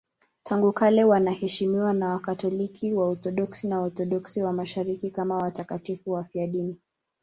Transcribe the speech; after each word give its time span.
Tangu 0.43 0.73
kale 0.73 1.03
wanaheshimiwa 1.03 1.93
na 1.93 2.09
Wakatoliki, 2.09 2.93
Waorthodoksi 2.93 3.67
na 3.67 3.79
Waorthodoksi 3.79 4.43
wa 4.43 4.53
Mashariki 4.53 5.11
kama 5.11 5.35
watakatifu 5.37 6.11
wafiadini. 6.11 6.79